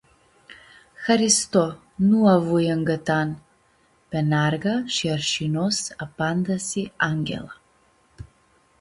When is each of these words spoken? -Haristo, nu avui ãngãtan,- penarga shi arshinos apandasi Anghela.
-Haristo, 0.47 1.65
nu 2.07 2.19
avui 2.37 2.65
ãngãtan,- 2.75 3.27
penarga 4.09 4.73
shi 4.95 5.05
arshinos 5.17 5.77
apandasi 6.05 6.83
Anghela. 7.11 7.53